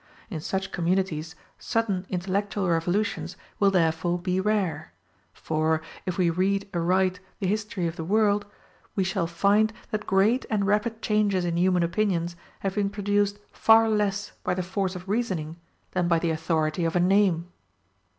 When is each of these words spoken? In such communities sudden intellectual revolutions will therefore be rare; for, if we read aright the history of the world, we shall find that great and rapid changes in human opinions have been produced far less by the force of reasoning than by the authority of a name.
In 0.31 0.39
such 0.39 0.71
communities 0.71 1.35
sudden 1.59 2.07
intellectual 2.09 2.67
revolutions 2.67 3.37
will 3.59 3.69
therefore 3.69 4.17
be 4.17 4.39
rare; 4.41 4.93
for, 5.31 5.79
if 6.07 6.17
we 6.17 6.31
read 6.31 6.67
aright 6.73 7.19
the 7.39 7.45
history 7.45 7.85
of 7.85 7.97
the 7.97 8.03
world, 8.03 8.47
we 8.95 9.03
shall 9.03 9.27
find 9.27 9.71
that 9.91 10.07
great 10.07 10.43
and 10.49 10.65
rapid 10.65 11.03
changes 11.03 11.45
in 11.45 11.55
human 11.55 11.83
opinions 11.83 12.35
have 12.61 12.73
been 12.73 12.89
produced 12.89 13.37
far 13.51 13.87
less 13.91 14.31
by 14.43 14.55
the 14.55 14.63
force 14.63 14.95
of 14.95 15.07
reasoning 15.07 15.57
than 15.91 16.07
by 16.07 16.17
the 16.17 16.31
authority 16.31 16.83
of 16.83 16.95
a 16.95 16.99
name. 16.99 17.49